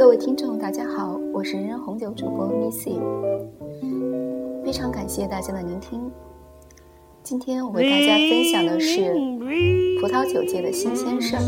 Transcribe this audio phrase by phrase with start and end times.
[0.00, 2.98] 各位听众，大家好，我是人人红酒主播 Missy，
[4.64, 6.10] 非常感谢大家的聆听。
[7.22, 9.12] 今天我为大家分享的是
[10.00, 11.42] 葡萄酒界的新鲜事儿。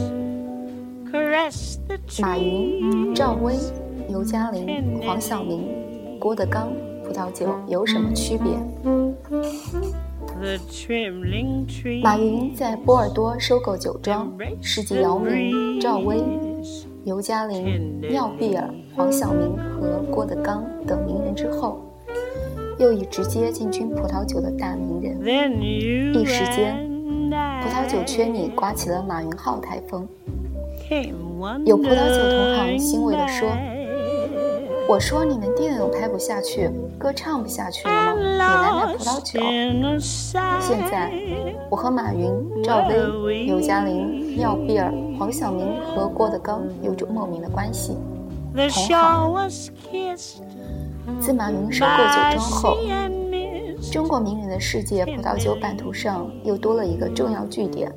[2.21, 3.55] 马云、赵薇、
[4.07, 5.67] 刘嘉玲、黄晓明、
[6.21, 6.71] 郭德纲，
[7.07, 8.53] 葡萄酒有什么区别？
[12.03, 14.31] 马云在波尔多收购酒庄，
[14.61, 16.23] 世纪姚明、赵薇。
[17.05, 21.81] 刘嘉玲、妙碧儿、黄晓明和郭德纲等名人之后，
[22.79, 26.89] 又以直接进军葡萄酒的大名人，一时间，
[27.61, 30.07] 葡萄酒圈里刮起了马云号台风。
[31.65, 33.49] 有葡萄酒同行欣慰地说。
[34.89, 38.15] 我说你们电影拍不下去，歌唱不下去了吗？
[38.15, 39.41] 你来卖葡萄酒。
[40.61, 41.11] 现在，
[41.71, 42.31] 我和马云、
[42.63, 47.97] 赵薇、刘嘉玲、廖碧儿、黄晓明和郭德纲有种莫名的关系，
[48.55, 49.51] 同行。
[51.21, 52.77] 自马云收购酒庄后，
[53.91, 57.91] 中国名人的世界葡萄酒版图上又多了一个重要据点，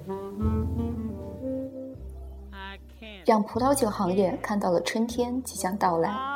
[3.25, 6.34] 让葡萄酒行业看到了春天即将到来。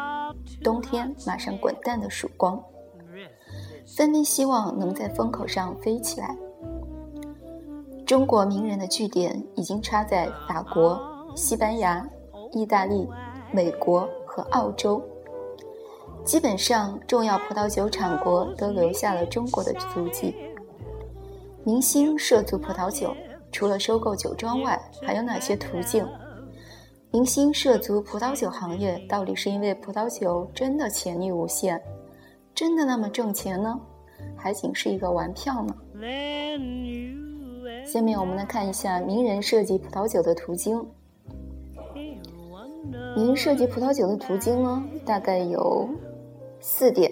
[0.61, 2.61] 冬天马上滚蛋的曙光，
[3.85, 6.35] 纷纷希望能在风口上飞起来。
[8.05, 10.99] 中国名人的据点已经插在法国、
[11.35, 12.05] 西班牙、
[12.51, 13.07] 意大利、
[13.51, 15.01] 美国和澳洲，
[16.25, 20.35] 基本上重要葡萄酒产国都留下了中国的足迹。
[21.63, 23.15] 明星涉足葡萄酒，
[23.51, 26.07] 除了收购酒庄外，还有哪些途径？
[27.11, 31.81] 明星涉足葡萄酒行业，到底是因为葡萄酒真的潜力无限，
[32.53, 33.79] 真的那么挣钱呢，
[34.37, 35.75] 还仅是一个玩票呢？
[37.83, 40.85] 下面我们来看一下名人涉及葡萄酒的途径。
[43.15, 45.89] 名人涉及葡萄酒的途径呢，大概有
[46.59, 47.11] 四点：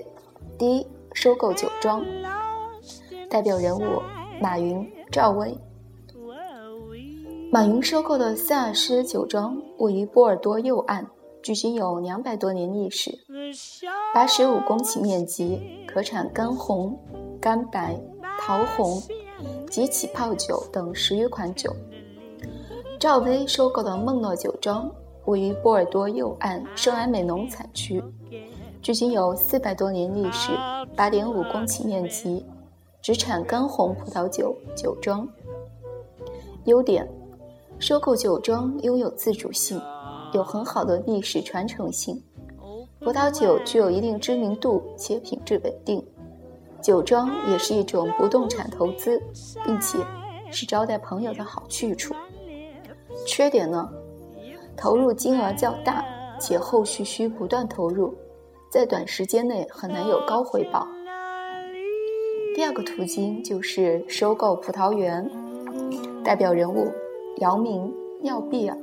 [0.60, 2.06] 第一，收购酒庄，
[3.32, 4.00] 代表人物
[4.40, 5.58] 马云、赵薇。
[7.50, 11.06] 马云收购的塞尔斯酒庄位于波尔多右岸，
[11.42, 13.18] 距今有两百多年历史，
[14.14, 16.98] 八十五公顷面积，可产干红、
[17.40, 17.98] 干白、
[18.42, 19.02] 桃红
[19.70, 21.74] 及起泡酒等十余款酒。
[23.00, 24.92] 赵薇收购的梦诺酒庄
[25.26, 28.04] 位于波尔多右岸圣埃美农产区，
[28.82, 30.52] 距今有四百多年历史，
[30.98, 32.46] 八点五公顷面积，
[33.02, 35.26] 只产干红葡萄酒酒庄。
[36.66, 37.08] 优点。
[37.80, 39.80] 收购酒庄拥有自主性，
[40.34, 42.22] 有很好的历史传承性。
[43.00, 46.04] 葡萄酒具有一定知名度且品质稳定，
[46.82, 49.22] 酒庄也是一种不动产投资，
[49.64, 50.00] 并且
[50.52, 52.16] 是招待朋友的好去处。
[53.28, 53.88] 缺点呢？
[54.76, 56.04] 投入金额较大，
[56.40, 58.14] 且后续需不断投入，
[58.72, 60.88] 在短时间内很难有高回报。
[62.56, 65.30] 第二个途径就是收购葡萄园，
[66.24, 66.92] 代表人物。
[67.40, 67.94] 姚明、
[68.24, 68.76] 廖碧儿。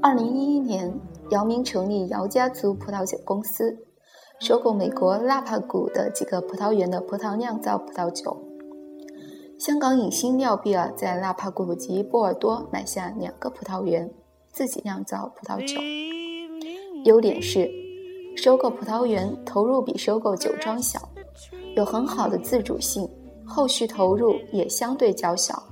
[0.00, 0.90] 二零一一年，
[1.30, 3.76] 姚明成立姚家族葡萄酒公司，
[4.40, 8.34] 收购美国纳帕谷的几个葡萄园的葡萄酿造葡萄酒。
[9.58, 14.10] 香港影星廖碧儿在纳帕谷及波尔多买下两个葡萄园，
[14.50, 15.78] 自己酿造葡萄酒。
[17.04, 17.68] 优点是，
[18.36, 20.98] 收购葡萄园投入比收购酒庄小，
[21.76, 23.06] 有很好的自主性，
[23.44, 25.62] 后续投入也相对较小。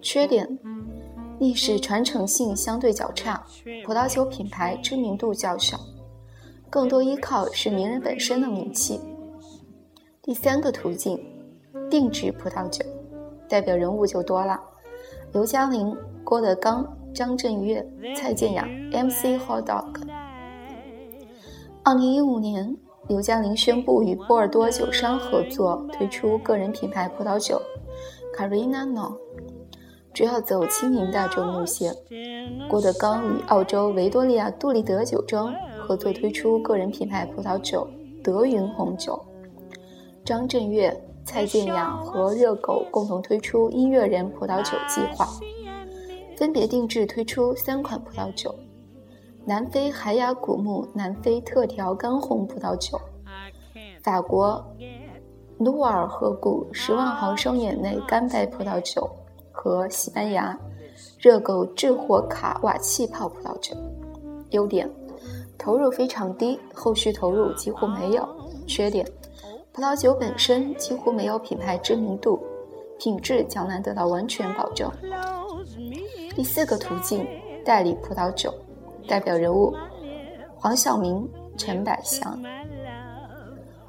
[0.00, 0.58] 缺点。
[1.38, 3.40] 历史传承性相对较差，
[3.86, 5.78] 葡萄酒品牌知名度较小，
[6.68, 9.00] 更多依靠是名人本身的名气。
[10.20, 11.16] 第三个途径，
[11.88, 12.84] 定制葡萄酒，
[13.48, 14.60] 代表人物就多了：
[15.32, 16.84] 刘嘉玲、郭德纲、
[17.14, 20.02] 张震岳、蔡健雅、MC Hot Dog。
[21.84, 22.76] 二零一五年，
[23.06, 27.62] 刘嘉玲宣布与波尔多酒商合作，推出个人品牌葡萄酒
[28.36, 29.12] Carina No。
[30.14, 31.94] 主要走亲民大众路线。
[32.68, 37.88] 郭德纲与澳洲维多利亚杜立德酒庄合作推出个人品牌葡萄酒
[38.22, 39.20] 德云红酒。
[40.24, 40.94] 张震岳、
[41.24, 45.26] 蔡健雅和热狗共同推出音乐人葡萄酒计划，
[46.36, 48.54] 分别定制推出三款葡萄酒：
[49.44, 53.00] 南非海雅古木南非特调干红葡萄酒，
[54.02, 54.62] 法国
[55.56, 59.08] 努瓦尔河谷十万毫升眼内干白葡萄酒。
[59.60, 60.56] 和西班牙
[61.18, 63.74] 热狗智火卡瓦气泡葡萄酒，
[64.50, 64.88] 优点：
[65.58, 68.26] 投入非常低，后续投入几乎没有。
[68.68, 69.04] 缺点：
[69.72, 72.38] 葡萄酒本身几乎没有品牌知名度，
[73.00, 74.88] 品质较难得到完全保证。
[76.36, 77.26] 第四个途径，
[77.64, 78.54] 代理葡萄酒，
[79.08, 79.74] 代表人物
[80.54, 82.40] 黄晓明、陈百祥。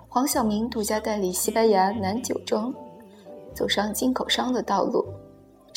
[0.08, 2.74] 黄晓明独家代理西班牙南酒庄，
[3.54, 5.06] 走上进口商的道路；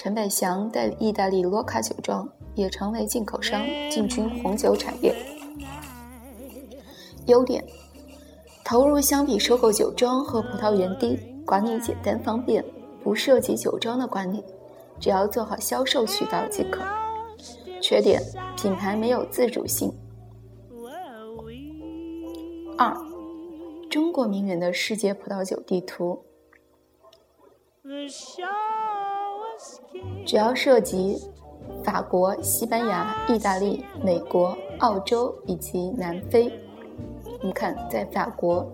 [0.02, 5.14] 陈百祥代理意大利罗卡酒庄，也成为进口商，进军红酒产业。
[7.26, 7.64] 优点：
[8.64, 11.16] 投入相比收购酒庄和葡萄园低，
[11.46, 12.64] 管理简单方便，
[13.04, 14.42] 不涉及酒庄的管理，
[14.98, 16.82] 只要做好销售渠道即可。
[17.80, 18.20] 缺点：
[18.56, 19.88] 品牌没有自主性。
[22.76, 22.92] 二，
[23.88, 26.24] 中国名人的世界葡萄酒地图。
[30.26, 31.18] 主要涉及
[31.84, 36.52] 法国、西班牙、意大利、美国、澳洲以及南非。
[37.42, 38.70] 你看，在法国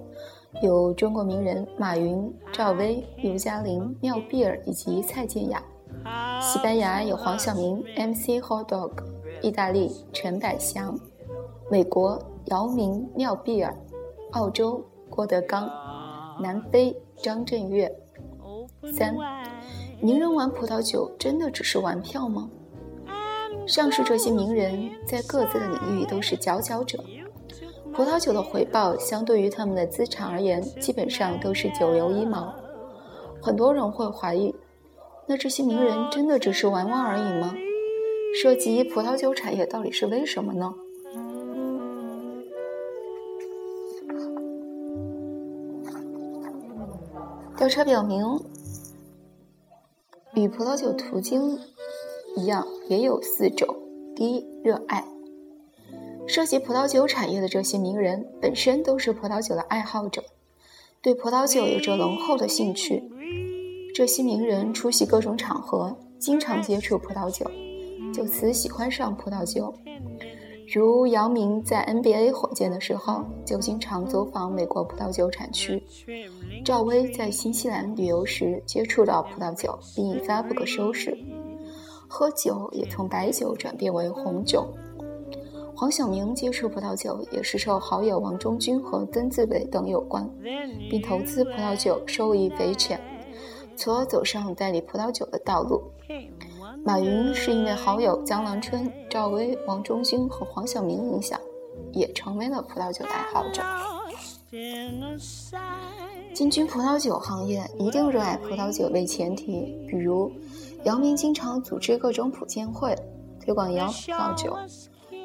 [0.62, 5.58] 有中国名人马云、赵薇、刘嘉玲、妙碧儿以及蔡健雅；
[6.40, 8.90] 西班牙有黄晓明、MC Hot Dog；
[9.40, 10.94] 意大利陈百祥；
[11.70, 13.72] 美国姚明、妙碧儿；
[14.32, 15.66] 澳洲郭德纲；
[16.42, 17.94] 南非张震岳。
[18.94, 19.14] 三，
[20.00, 22.48] 名人玩葡萄酒真的只是玩票吗？
[23.66, 27.02] 上述这些名人在各自的领域都是佼佼者。
[27.92, 32.54] 葡萄酒的回报相对于他们的资产而言，基本上都是九牛一毛。
[33.42, 34.54] 很多人会怀疑，
[35.26, 37.54] 那这些名人真的只是玩玩而已吗？
[38.40, 40.72] 涉及葡萄酒产业到底是为什么呢？
[47.56, 48.24] 调查表明，
[50.40, 51.58] 与葡萄酒途径
[52.36, 53.76] 一样，也有四种：
[54.14, 55.04] 第一，热爱。
[56.28, 60.22] 涉及葡萄酒产业的这些名人本身都是葡萄酒的爱好者，
[61.02, 63.02] 对葡萄酒有着浓厚的兴趣。
[63.94, 67.50] 这些名人出席各种场合，经常接触葡萄酒，
[68.12, 69.74] 就此喜欢上葡萄酒。
[70.74, 75.80] 如姚明在 NBA 火箭的时候，就经常走访美国葡萄酒产区；
[76.64, 81.16] 赵薇在新西兰旅游时接触到葡萄酒，并一发不可收拾。
[82.06, 84.66] 喝酒也从白酒转变为红酒。
[85.74, 90.28] 黄晓明接触葡萄酒也是受好友王中军和曾志伟等有关，
[90.90, 93.00] 并投资葡萄酒收益匪浅，
[93.76, 95.82] 从而走上代理葡萄酒的道路。
[96.84, 101.38] 马云是因为好友江郎春、赵薇、王中军和黄晓明影响，
[101.92, 103.62] 也成为了葡萄酒爱好者。
[106.32, 110.32] 进军葡萄酒行业一定热爱葡萄酒为前提，比如
[110.84, 112.96] 姚明经常组织各种普鉴会，
[113.44, 114.56] 推广洋葡萄酒。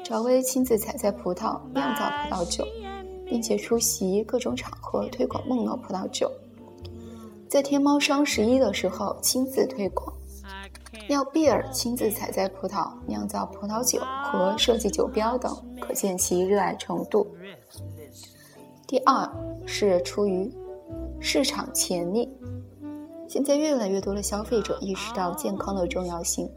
[0.04, 2.66] 赵薇亲自采摘葡萄酿造葡萄酒，
[3.26, 6.30] 并且出席各种场合推广梦诺葡萄酒。
[7.48, 10.12] 在天猫双十一的时候亲自推广。
[11.08, 17.26] 廖碧尔亲自采摘葡萄酿造葡萄酒和设计酒标等，可见其热爱程度。
[18.86, 19.28] 第二
[19.66, 20.50] 是出于
[21.20, 22.30] 市场潜力。
[23.28, 26.48] 现在越来越多的消费者意识到健康的重要性。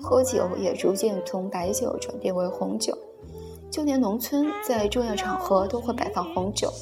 [0.00, 2.96] 喝酒也逐渐从白酒转变为红酒，
[3.70, 6.72] 就连农村在重要场合都会摆放红酒。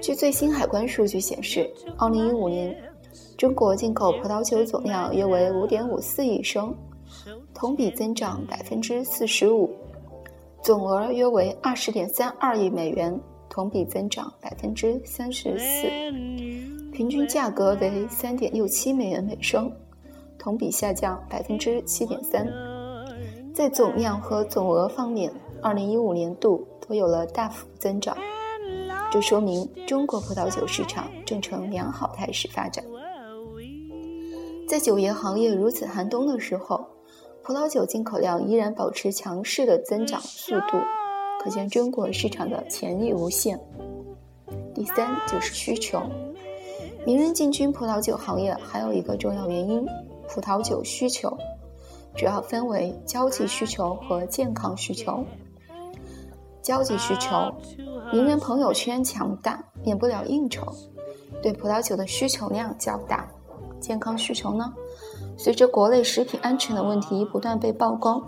[0.00, 2.89] 据最新海关数据显示，2015年，
[3.36, 6.74] 中国进口葡萄酒总量约为5.54亿升，
[7.54, 9.70] 同比增长45%，
[10.62, 13.18] 总额约为20.32亿美元，
[13.48, 19.72] 同比增长34%，平均价格为3.67美元每升。
[20.38, 22.50] 同比下降百分之七点三，
[23.54, 25.30] 在总量和总额方面，
[25.60, 28.16] 二零一五年度都有了大幅增长，
[29.10, 32.82] 这说明中国葡萄酒市场正呈良好态势发展。
[34.70, 36.86] 在酒业行业如此寒冬的时候，
[37.42, 40.78] 葡萄酒进口量依然保持强势的增长速度，
[41.42, 43.58] 可见中国市场的潜力无限。
[44.72, 46.00] 第三就是需求，
[47.04, 49.84] 名人进军葡萄酒行业还有一个重要原因。
[50.28, 51.36] 葡萄酒需求
[52.14, 55.24] 主要分为交际需求和健康需求。
[56.62, 57.52] 交际需求，
[58.12, 60.72] 名人朋友圈强大，免不了应酬，
[61.42, 63.28] 对葡萄酒的需求量较大。
[63.80, 64.72] 健康需求呢？
[65.36, 68.22] 随着国内食品安全的问题不断被曝光，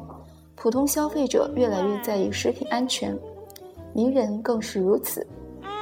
[0.55, 3.17] 普通消费者越来越在意食品安全，
[3.93, 5.27] 名人更是如此。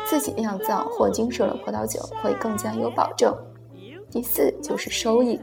[0.06, 3.32] 自己酿造或经手的葡萄酒会更加有保证。
[4.10, 5.38] 第四就是收益。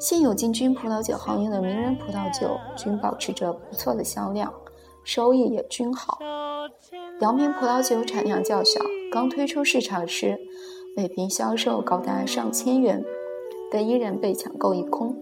[0.00, 4.52] 现有进军葡萄酒行业的名人葡萄酒均保持着不错的销量，
[5.04, 6.18] 收益也均好。
[7.20, 8.80] 姚明葡萄酒产量较小，
[9.12, 10.36] 刚推出市场时，
[10.96, 13.02] 每瓶销售高达上千元，
[13.70, 15.14] 但依然被抢购一空。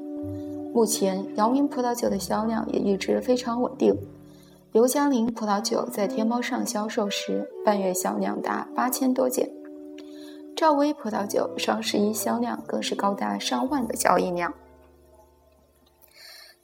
[0.73, 3.97] 目前，姚明葡萄酒的销量也一直非常稳定，
[4.73, 9.49] 刘嘉玲葡萄酒在天猫上销售时，半月销量达八千多件。
[10.57, 14.53] 赵薇葡萄酒双十一销量更是高达上万个交易量。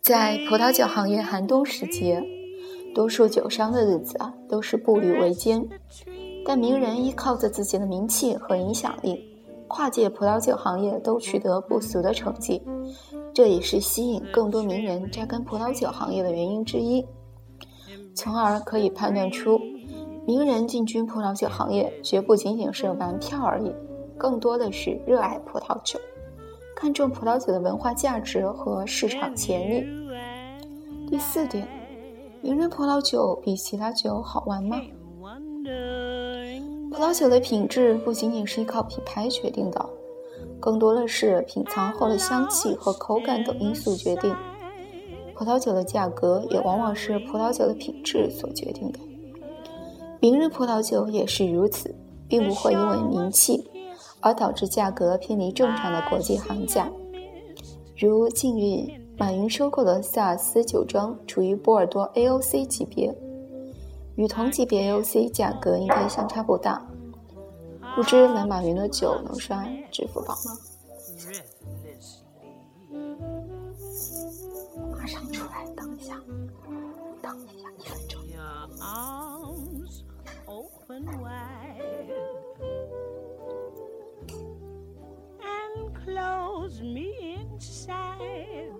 [0.01, 2.23] 在葡萄酒行业寒冬时节，
[2.95, 5.69] 多数酒商的日子啊都是步履维艰，
[6.45, 9.30] 但名人依靠着自己的名气和影响力，
[9.71, 12.61] 跨界葡萄酒行业都取得不俗的成绩，
[13.33, 17.07] 这也是吸引更多名人扎根葡萄酒行业的原因之一。
[18.17, 19.61] 从而可以判断出，
[20.27, 23.73] 名人进军葡萄酒行业绝不仅仅是玩票而已，
[24.19, 26.01] 更多的是热爱葡萄酒，
[26.75, 29.87] 看重葡萄酒的文化价值和市场潜力。
[31.09, 31.67] 第四点，
[32.43, 34.81] 名人葡萄酒比其他酒好玩吗？
[37.11, 39.85] 葡萄酒的品质不仅仅是依靠品牌决定的，
[40.61, 44.33] 更多的是品尝后的香气和口感等因素决定。
[45.35, 49.01] 葡萄酒的价格也往往是葡萄酒的品质所决定的，
[50.21, 51.93] 明日葡萄酒也是如此，
[52.29, 53.69] 并不会因为名气
[54.21, 56.89] 而导致价格偏离正常的国际行价。
[57.99, 58.89] 如近日
[59.19, 63.13] 马云收购的萨尔斯酒庄处于波尔多 AOC 级别，
[64.15, 66.81] 与同级别 AOC 价格应该相差不大。
[67.95, 70.57] 不知买马云的酒能刷支付宝吗？
[74.93, 76.15] 马上出来，等一下，
[77.21, 78.21] 等一下，一分钟。
[86.05, 88.73] Close me inside.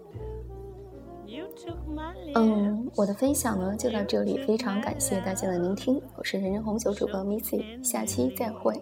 [1.27, 8.81] You took my 嗯，我的分享呢就到这里，非常感谢大家的聆听，我是人人红酒主播 Missy，下期再会。